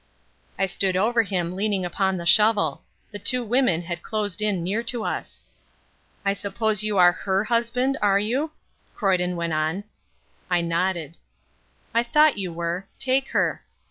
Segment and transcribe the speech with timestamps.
[0.57, 2.81] I stood over him leaning upon the shovel.
[3.11, 5.45] The two women had closed in near to us.
[6.25, 8.49] "I suppose you are her husband, are you?"
[8.95, 9.83] Croyden went on.
[10.49, 11.17] I nodded.
[11.93, 12.87] "I thought you were.
[12.97, 13.63] Take her."